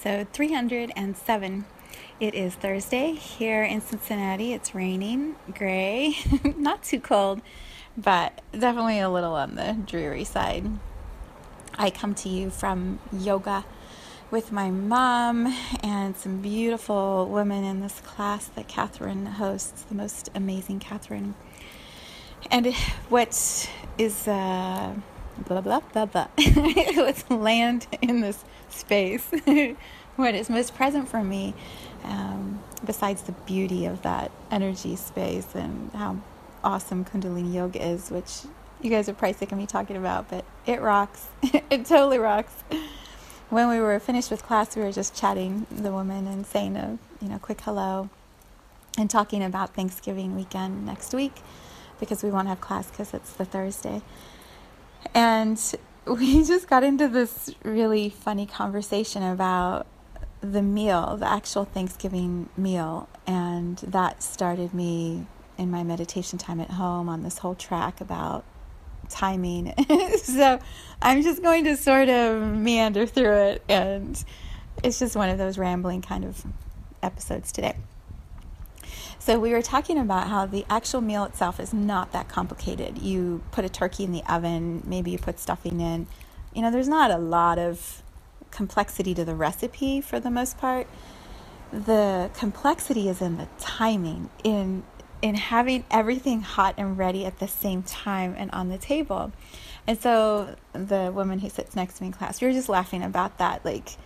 [0.00, 1.64] Episode 307.
[2.20, 4.52] It is Thursday here in Cincinnati.
[4.52, 6.14] It's raining, gray,
[6.56, 7.40] not too cold,
[7.96, 10.70] but definitely a little on the dreary side.
[11.76, 13.64] I come to you from yoga
[14.30, 20.30] with my mom and some beautiful women in this class that Catherine hosts, the most
[20.32, 21.34] amazing Catherine.
[22.52, 22.72] And
[23.08, 24.94] what is uh,
[25.46, 26.28] blah blah blah blah.
[26.96, 29.30] Let's land in this space.
[30.16, 31.54] what is most present for me,
[32.04, 36.16] um, besides the beauty of that energy space and how
[36.64, 38.40] awesome Kundalini Yoga is, which
[38.82, 41.26] you guys are probably sick of me talking about, but it rocks.
[41.42, 42.52] it totally rocks.
[43.50, 46.98] When we were finished with class, we were just chatting the woman and saying a
[47.20, 48.10] you know quick hello,
[48.98, 51.36] and talking about Thanksgiving weekend next week
[52.00, 54.02] because we won't have class because it's the Thursday.
[55.14, 55.60] And
[56.06, 59.86] we just got into this really funny conversation about
[60.40, 63.08] the meal, the actual Thanksgiving meal.
[63.26, 65.26] And that started me
[65.56, 68.44] in my meditation time at home on this whole track about
[69.08, 69.74] timing.
[70.22, 70.58] so
[71.02, 73.62] I'm just going to sort of meander through it.
[73.68, 74.22] And
[74.82, 76.44] it's just one of those rambling kind of
[77.02, 77.74] episodes today.
[79.18, 82.98] So we were talking about how the actual meal itself is not that complicated.
[82.98, 86.06] You put a turkey in the oven, maybe you put stuffing in.
[86.54, 88.02] You know, there's not a lot of
[88.50, 90.86] complexity to the recipe for the most part.
[91.72, 94.84] The complexity is in the timing, in
[95.20, 99.32] in having everything hot and ready at the same time and on the table.
[99.86, 103.02] And so the woman who sits next to me in class, we were just laughing
[103.02, 103.96] about that, like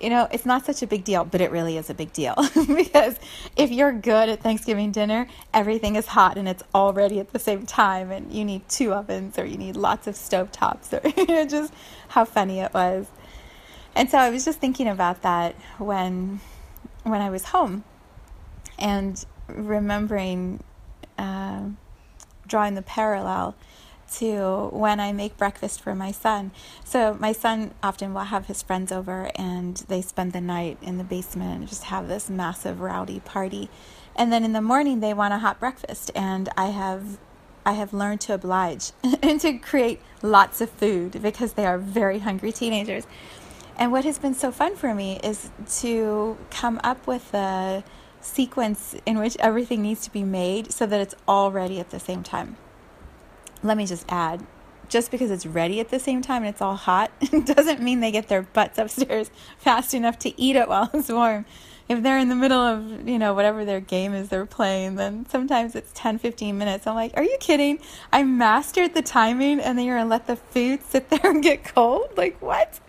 [0.00, 2.34] you know, it's not such a big deal, but it really is a big deal
[2.66, 3.16] because
[3.56, 7.38] if you're good at Thanksgiving dinner, everything is hot and it's all ready at the
[7.38, 11.00] same time, and you need two ovens or you need lots of stove tops, or
[11.16, 11.72] you know, just
[12.08, 13.06] how funny it was.
[13.94, 16.40] And so I was just thinking about that when
[17.04, 17.84] when I was home,
[18.78, 20.62] and remembering
[21.16, 21.62] uh,
[22.46, 23.54] drawing the parallel
[24.14, 26.52] to when I make breakfast for my son.
[26.84, 30.98] So my son often will have his friends over and they spend the night in
[30.98, 33.68] the basement and just have this massive rowdy party.
[34.14, 37.18] And then in the morning they want a hot breakfast and I have
[37.64, 42.20] I have learned to oblige and to create lots of food because they are very
[42.20, 43.06] hungry teenagers.
[43.76, 45.50] And what has been so fun for me is
[45.80, 47.82] to come up with a
[48.20, 52.00] sequence in which everything needs to be made so that it's all ready at the
[52.00, 52.56] same time
[53.62, 54.46] let me just add
[54.88, 57.10] just because it's ready at the same time and it's all hot
[57.44, 61.44] doesn't mean they get their butts upstairs fast enough to eat it while it's warm.
[61.88, 65.24] If they're in the middle of, you know, whatever their game is they're playing, then
[65.28, 66.84] sometimes it's 10, 15 minutes.
[66.84, 67.78] I'm like, are you kidding?
[68.12, 71.42] I mastered the timing and then you're going to let the food sit there and
[71.42, 72.10] get cold?
[72.16, 72.80] Like, what?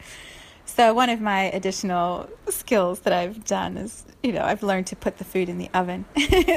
[0.66, 4.96] So, one of my additional skills that I've done is, you know, I've learned to
[4.96, 6.06] put the food in the oven,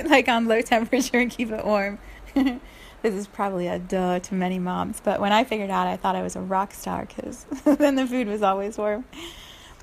[0.07, 1.99] like on low temperature and keep it warm.
[3.03, 6.17] This is probably a duh to many moms, but when I figured out, I thought
[6.17, 9.05] I was a rock star because then the food was always warm.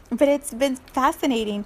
[0.09, 1.65] But it's been fascinating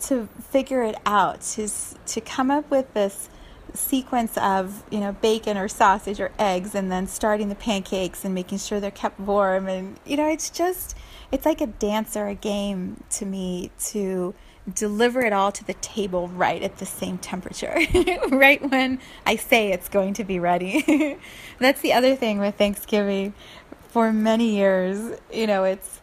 [0.00, 1.68] to figure it out, to,
[2.06, 3.28] to come up with this
[3.74, 8.34] sequence of you know bacon or sausage or eggs and then starting the pancakes and
[8.34, 10.96] making sure they're kept warm and you know it's just
[11.30, 14.34] it's like a dance or a game to me to
[14.74, 17.78] deliver it all to the table right at the same temperature,
[18.30, 21.16] right when I say it's going to be ready.
[21.58, 23.34] That's the other thing with Thanksgiving.
[23.88, 26.00] For many years, you know, it's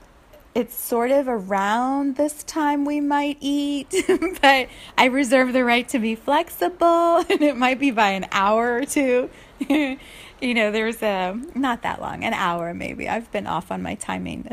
[0.56, 3.94] it's sort of around this time we might eat,
[4.42, 8.78] but I reserve the right to be flexible, and it might be by an hour
[8.78, 9.30] or two.
[9.70, 9.98] you
[10.42, 13.08] know, there's a not that long, an hour maybe.
[13.08, 14.48] I've been off on my timing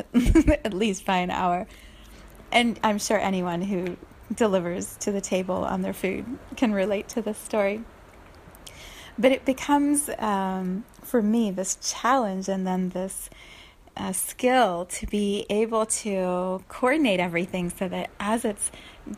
[0.64, 1.66] at least by an hour
[2.52, 3.96] and I'm sure anyone who
[4.32, 6.24] delivers to the table on their food
[6.56, 7.82] can relate to this story.
[9.18, 13.28] But it becomes, um, for me, this challenge and then this
[13.96, 18.70] a skill to be able to coordinate everything so that as it's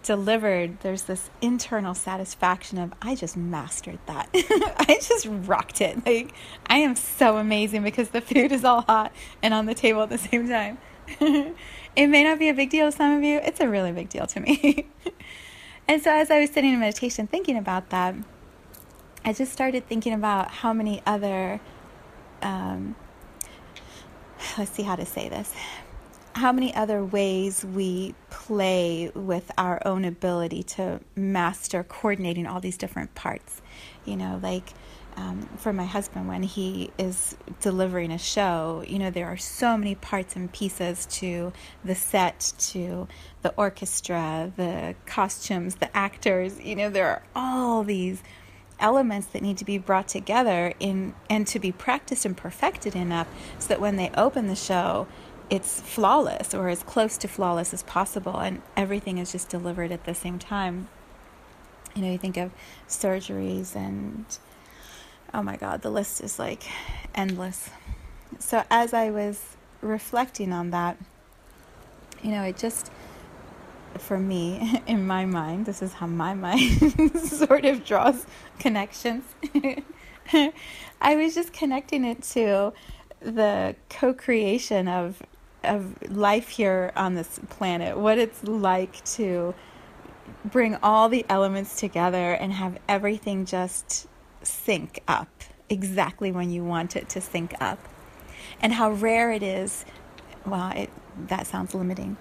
[0.03, 4.29] delivered, there's this internal satisfaction of, I just mastered that.
[4.35, 6.05] I just rocked it.
[6.05, 6.33] Like,
[6.67, 10.09] I am so amazing because the food is all hot and on the table at
[10.09, 10.79] the same time.
[11.97, 14.09] it may not be a big deal to some of you, it's a really big
[14.09, 14.87] deal to me.
[15.89, 18.15] and so, as I was sitting in meditation thinking about that,
[19.25, 21.61] I just started thinking about how many other,
[22.43, 22.95] um,
[24.59, 25.53] let's see how to say this,
[26.35, 32.77] how many other ways we play with our own ability to master coordinating all these
[32.77, 33.63] different parts.
[34.05, 34.73] You know, like
[35.17, 39.77] um, for my husband, when he is delivering a show, you know, there are so
[39.77, 41.53] many parts and pieces to
[41.85, 43.07] the set, to
[43.43, 46.61] the orchestra, the costumes, the actors.
[46.61, 48.23] You know, there are all these
[48.81, 53.29] elements that need to be brought together in and to be practiced and perfected enough
[53.59, 55.07] so that when they open the show
[55.51, 60.05] it's flawless or as close to flawless as possible and everything is just delivered at
[60.05, 60.89] the same time
[61.95, 62.51] you know you think of
[62.89, 64.25] surgeries and
[65.33, 66.65] oh my god the list is like
[67.15, 67.71] endless.
[68.39, 70.97] So as i was reflecting on that
[72.23, 72.91] you know it just
[73.99, 78.27] for me in my mind this is how my mind sort of draws
[78.59, 79.25] connections.
[81.01, 82.73] I was just connecting it to
[83.21, 85.23] the co-creation of
[85.63, 89.55] of life here on this planet, what it's like to
[90.45, 94.07] bring all the elements together and have everything just
[94.43, 95.29] sync up
[95.69, 97.79] exactly when you want it to sync up.
[98.61, 99.85] And how rare it is,
[100.45, 100.91] well, it,
[101.29, 102.17] that sounds limiting.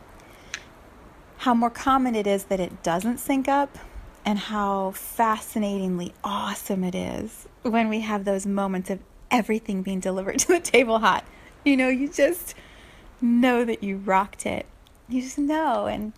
[1.37, 3.77] How more common it is that it doesn't sync up,
[4.25, 8.99] and how fascinatingly awesome it is when we have those moments of
[9.29, 11.25] everything being delivered to the table hot.
[11.65, 12.55] You know, you just
[13.21, 14.65] know that you rocked it.
[15.09, 15.87] You just know.
[15.87, 16.13] And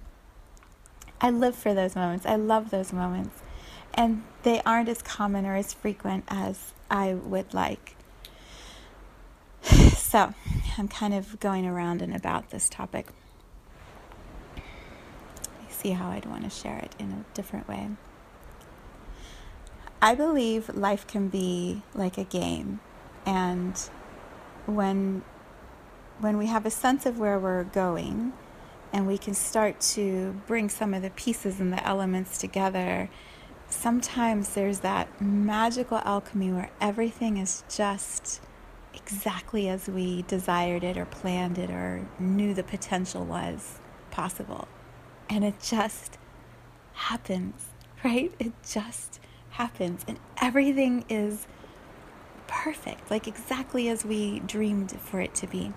[1.21, 2.25] I live for those moments.
[2.25, 3.41] I love those moments.
[3.93, 7.95] And they aren't as common or as frequent as I would like.
[9.95, 10.33] So
[10.77, 13.07] I'm kind of going around and about this topic.
[15.67, 17.89] See how I'd want to share it in a different way.
[20.01, 22.79] I believe life can be like a game.
[23.25, 23.77] And
[24.67, 25.23] when
[26.19, 28.31] when we have a sense of where we're going
[28.95, 33.09] and we can start to bring some of the pieces and the elements together,
[33.67, 38.39] sometimes there's that magical alchemy where everything is just
[38.93, 43.79] exactly as we desired it or planned it or knew the potential was
[44.11, 44.65] possible.
[45.29, 46.17] And it just
[46.93, 47.65] happens,
[48.03, 48.33] right?
[48.39, 49.19] It just
[49.49, 50.05] happens.
[50.07, 51.47] And everything is
[52.47, 55.73] perfect, like exactly as we dreamed for it to be.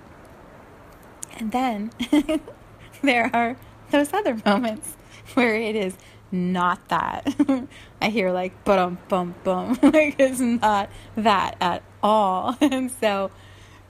[1.36, 1.90] And then
[3.02, 3.56] there are
[3.90, 4.96] those other moments
[5.34, 5.94] where it is
[6.30, 7.34] not that.
[8.02, 12.56] I hear like bum bum bum like it's not that at all.
[12.60, 13.30] And so,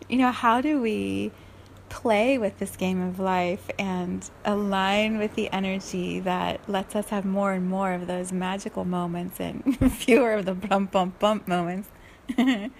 [0.08, 1.32] you know, how do we
[1.88, 7.24] play with this game of life and align with the energy that lets us have
[7.24, 11.88] more and more of those magical moments and fewer of the bump bump bump moments?
[12.36, 12.72] and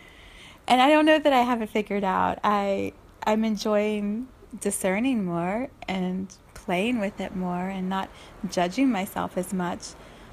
[0.69, 2.39] I don't know that I have it figured out.
[2.45, 2.93] I
[3.27, 4.29] I'm enjoying
[4.61, 8.09] discerning more and playing with it more and not
[8.49, 9.91] judging myself as much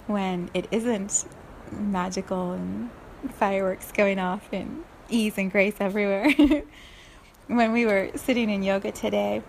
[0.08, 1.26] when it isn't
[1.72, 2.90] magical and
[3.34, 6.30] fireworks going off and ease and grace everywhere.
[7.48, 9.42] when we were sitting in yoga today,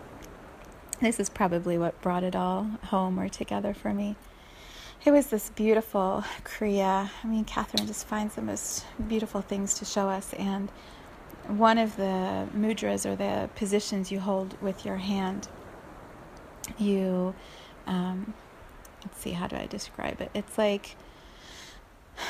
[1.01, 4.17] this is probably what brought it all home or together for me.
[5.05, 7.11] It was this beautiful Kriya.
[7.23, 10.33] I mean, Catherine just finds the most beautiful things to show us.
[10.35, 10.71] And
[11.49, 15.49] one of the mudras or the positions you hold with your hand,
[16.79, 17.35] you,
[17.87, 18.35] um,
[19.05, 20.31] let's see, how do I describe it?
[20.35, 20.97] It's like,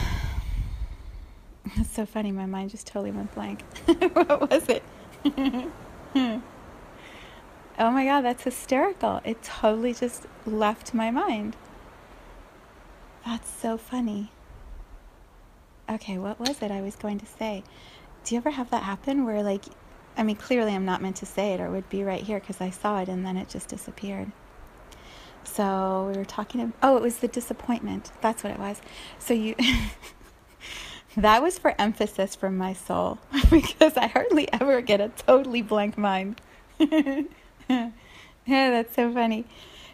[1.76, 3.62] it's so funny, my mind just totally went blank.
[4.12, 4.82] what was it?
[7.78, 9.20] oh my god, that's hysterical.
[9.24, 11.56] It totally just left my mind.
[13.24, 14.30] That's so funny.
[15.88, 17.62] Okay, what was it I was going to say?
[18.26, 19.64] Do you ever have that happen where like
[20.16, 22.40] I mean clearly I'm not meant to say it or it would be right here
[22.40, 24.32] because I saw it and then it just disappeared.
[25.44, 28.10] So we were talking about, oh it was the disappointment.
[28.20, 28.82] That's what it was.
[29.20, 29.54] So you
[31.16, 33.18] that was for emphasis from my soul
[33.50, 36.40] because I hardly ever get a totally blank mind.
[36.80, 37.26] yeah,
[38.46, 39.46] that's so funny.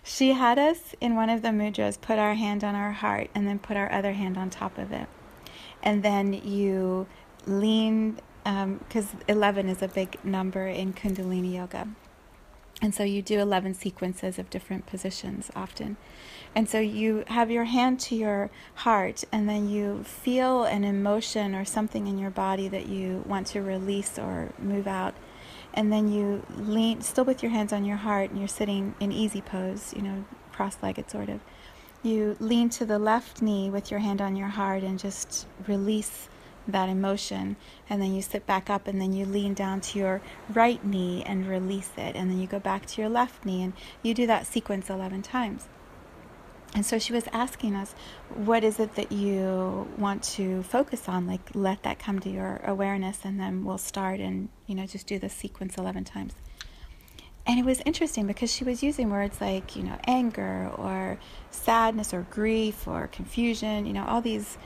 [0.02, 3.46] She had us in one of the mudras put our hand on our heart and
[3.46, 5.06] then put our other hand on top of it.
[5.82, 7.06] And then you
[7.46, 11.88] lean because um, 11 is a big number in Kundalini Yoga.
[12.80, 15.96] And so you do 11 sequences of different positions often.
[16.52, 21.54] And so you have your hand to your heart, and then you feel an emotion
[21.54, 25.14] or something in your body that you want to release or move out.
[25.72, 29.12] And then you lean, still with your hands on your heart, and you're sitting in
[29.12, 31.40] easy pose, you know, cross legged sort of.
[32.02, 36.28] You lean to the left knee with your hand on your heart and just release
[36.66, 37.56] that emotion
[37.88, 40.20] and then you sit back up and then you lean down to your
[40.52, 43.72] right knee and release it and then you go back to your left knee and
[44.02, 45.68] you do that sequence 11 times.
[46.74, 47.94] And so she was asking us
[48.34, 51.26] what is it that you want to focus on?
[51.26, 55.06] Like let that come to your awareness and then we'll start and you know just
[55.06, 56.34] do the sequence 11 times.
[57.44, 61.18] And it was interesting because she was using words like you know anger or
[61.50, 64.56] sadness or grief or confusion you know all these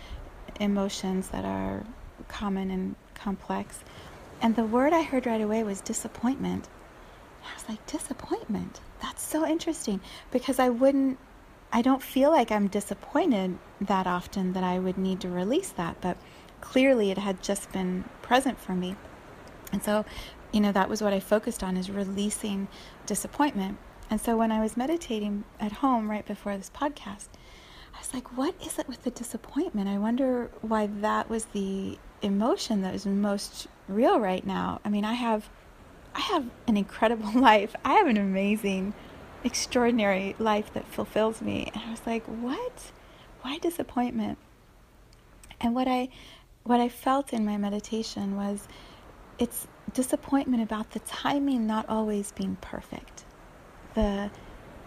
[0.60, 1.84] emotions that are
[2.28, 3.80] common and complex.
[4.40, 6.68] And the word I heard right away was disappointment.
[7.44, 8.80] I was like, disappointment?
[9.00, 11.18] That's so interesting because I wouldn't,
[11.72, 16.00] I don't feel like I'm disappointed that often that I would need to release that,
[16.00, 16.16] but
[16.60, 18.96] clearly it had just been present for me.
[19.72, 20.04] And so,
[20.52, 22.68] you know, that was what I focused on is releasing
[23.04, 23.78] disappointment.
[24.10, 27.28] And so when I was meditating at home right before this podcast,
[27.96, 29.88] I was like, what is it with the disappointment?
[29.88, 34.80] I wonder why that was the emotion that is most real right now.
[34.84, 35.48] I mean, I have
[36.14, 37.74] I have an incredible life.
[37.84, 38.94] I have an amazing,
[39.44, 41.70] extraordinary life that fulfills me.
[41.74, 42.92] And I was like, what?
[43.40, 44.38] Why disappointment?
[45.60, 46.10] And what I
[46.64, 48.68] what I felt in my meditation was
[49.38, 53.24] it's disappointment about the timing not always being perfect.
[53.94, 54.30] The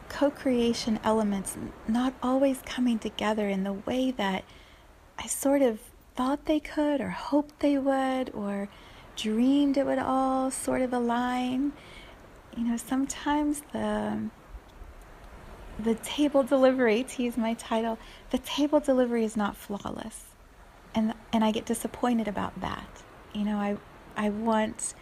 [0.10, 4.44] co creation elements not always coming together in the way that
[5.18, 5.80] I sort of
[6.16, 8.68] thought they could, or hoped they would, or
[9.16, 11.72] dreamed it would all sort of align.
[12.58, 14.30] You know, sometimes the
[15.78, 17.98] the table delivery, to use my title,
[18.32, 20.24] the table delivery is not flawless.
[20.94, 22.90] And and I get disappointed about that.
[23.34, 23.78] You know, I
[24.18, 24.94] I want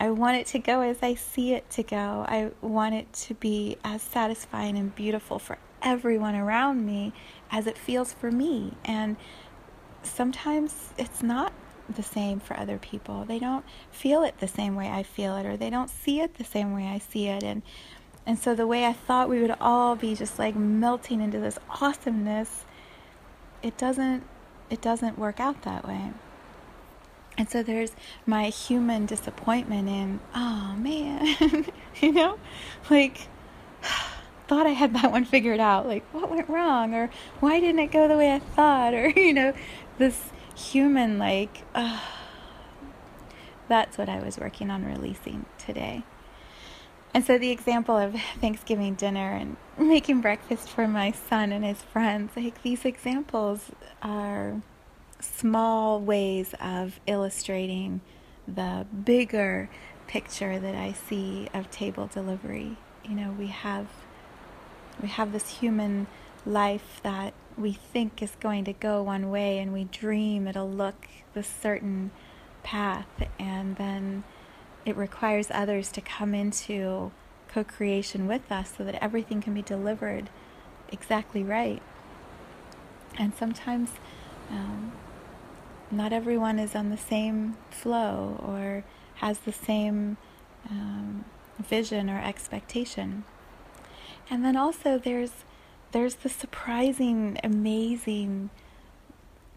[0.00, 2.24] I want it to go as I see it to go.
[2.28, 7.12] I want it to be as satisfying and beautiful for everyone around me
[7.50, 8.72] as it feels for me.
[8.84, 9.16] And
[10.02, 11.52] sometimes it's not
[11.88, 13.24] the same for other people.
[13.24, 16.34] They don't feel it the same way I feel it or they don't see it
[16.34, 17.62] the same way I see it and
[18.26, 21.58] and so the way I thought we would all be just like melting into this
[21.68, 22.64] awesomeness
[23.62, 24.22] it doesn't
[24.70, 26.10] it doesn't work out that way.
[27.36, 27.92] And so there's
[28.26, 31.66] my human disappointment in, oh man,
[32.00, 32.38] you know,
[32.90, 33.28] like,
[34.46, 35.86] thought I had that one figured out.
[35.86, 36.94] Like, what went wrong?
[36.94, 37.10] Or
[37.40, 38.94] why didn't it go the way I thought?
[38.94, 39.52] Or, you know,
[39.98, 41.62] this human, like,
[43.68, 46.04] that's what I was working on releasing today.
[47.12, 51.82] And so the example of Thanksgiving dinner and making breakfast for my son and his
[51.82, 53.70] friends, like, these examples
[54.02, 54.62] are
[55.24, 58.00] small ways of illustrating
[58.46, 59.70] the bigger
[60.06, 62.76] picture that I see of table delivery.
[63.04, 63.86] You know, we have
[65.00, 66.06] we have this human
[66.46, 71.08] life that we think is going to go one way and we dream it'll look
[71.32, 72.10] this certain
[72.62, 74.22] path and then
[74.84, 77.10] it requires others to come into
[77.48, 80.28] co-creation with us so that everything can be delivered
[80.90, 81.82] exactly right.
[83.16, 83.90] And sometimes
[84.50, 84.92] um,
[85.96, 88.84] not everyone is on the same flow or
[89.16, 90.16] has the same
[90.70, 91.24] um,
[91.58, 93.24] vision or expectation.
[94.30, 95.32] And then also there's
[95.92, 98.50] there's the surprising, amazing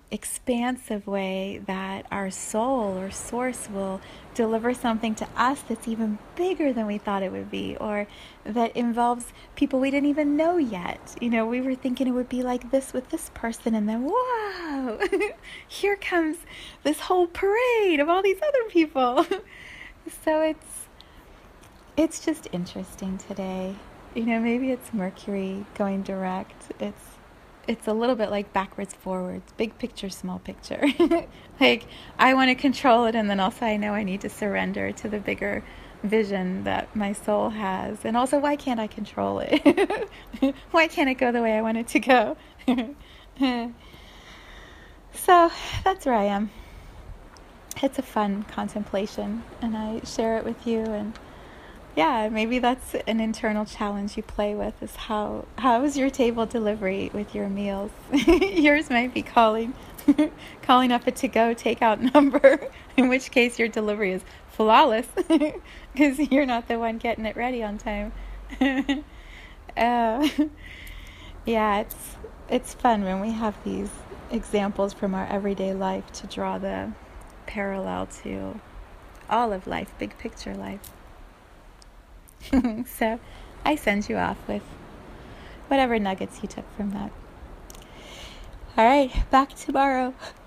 [0.10, 4.00] expansive way that our soul or source will
[4.34, 8.08] deliver something to us that's even bigger than we thought it would be, or
[8.46, 11.16] that involves people we didn't even know yet.
[11.20, 14.10] You know, we were thinking it would be like this with this person, and then,
[14.10, 15.00] whoa,
[15.68, 16.38] here comes
[16.84, 19.26] this whole parade of all these other people.
[20.24, 20.86] so it's
[21.98, 23.76] it's just interesting today.
[24.14, 26.72] You know, maybe it's Mercury going direct.
[26.80, 27.17] It's
[27.68, 30.86] it's a little bit like backwards forwards big picture small picture.
[31.60, 31.88] Like
[32.20, 35.10] i want to control it and then also i know i need to surrender to
[35.10, 35.64] the bigger
[36.04, 38.06] vision that my soul has.
[38.06, 40.08] And also why can't i control it?
[40.72, 42.38] Why can't it go the way i want it to go?
[45.14, 45.52] So
[45.84, 46.52] that's where i am.
[47.82, 51.18] It's a fun contemplation and i share it with you and
[51.98, 56.46] yeah, maybe that's an internal challenge you play with is how how is your table
[56.46, 57.90] delivery with your meals?
[58.14, 59.74] Yours might be calling
[60.62, 62.60] calling up a to go takeout number,
[62.96, 65.08] in which case your delivery is flawless
[65.92, 68.14] because you're not the one getting it ready on time.
[68.62, 70.30] uh,
[71.48, 72.16] yeah, it's
[72.48, 73.90] it's fun when we have these
[74.30, 76.92] examples from our everyday life to draw the
[77.48, 78.60] parallel to
[79.32, 80.92] all of life, big picture life.
[82.86, 83.20] so
[83.66, 84.64] I send you off with
[85.68, 87.12] whatever nuggets you took from that.
[88.78, 90.14] All right, back tomorrow.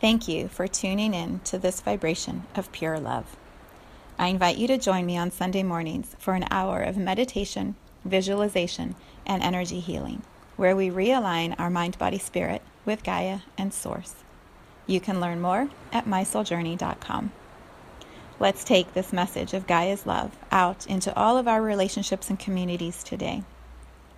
[0.00, 3.36] Thank you for tuning in to this vibration of pure love.
[4.18, 7.74] I invite you to join me on Sunday mornings for an hour of meditation,
[8.06, 8.94] visualization,
[9.26, 10.22] and energy healing,
[10.56, 14.14] where we realign our mind, body, spirit with Gaia and Source.
[14.86, 17.32] You can learn more at mysouljourney.com.
[18.38, 23.04] Let's take this message of Gaia's love out into all of our relationships and communities
[23.04, 23.42] today.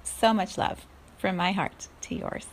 [0.04, 0.86] So much love
[1.18, 2.46] from my heart to yours.